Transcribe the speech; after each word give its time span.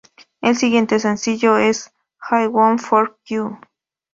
Su 0.41 0.55
siguiente 0.55 0.97
sencillo 0.97 1.57
es 1.57 1.93
"I 2.31 2.47
Won't 2.47 2.79
Forget 2.79 3.11
You". 3.27 3.59